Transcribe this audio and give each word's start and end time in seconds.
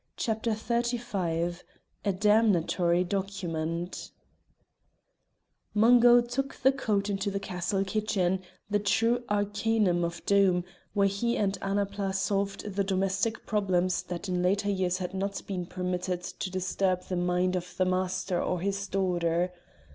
CHAPTER 0.17 0.53
XXXV 0.53 1.61
A 2.05 2.11
DAMNATORY 2.11 3.03
DOCUMENT 3.03 4.09
Mungo 5.75 6.21
took 6.21 6.55
the 6.55 6.71
coat 6.71 7.07
into 7.07 7.29
the 7.29 7.39
castle 7.39 7.83
kitchen, 7.85 8.41
the 8.67 8.79
true 8.79 9.23
arcanum 9.29 10.03
of 10.03 10.25
Doom, 10.25 10.63
where 10.95 11.07
he 11.07 11.37
and 11.37 11.55
Annapla 11.61 12.15
solved 12.15 12.73
the 12.73 12.83
domestic 12.83 13.45
problems 13.45 14.01
that 14.01 14.27
in 14.27 14.41
later 14.41 14.71
years 14.71 14.97
had 14.97 15.13
not 15.13 15.45
been 15.45 15.67
permitted 15.67 16.23
to 16.23 16.49
disturb 16.49 17.03
the 17.03 17.15
mind 17.15 17.55
of 17.55 17.77
the 17.77 17.85
master 17.85 18.41
or 18.41 18.59
his 18.59 18.87
daughter. 18.87 19.53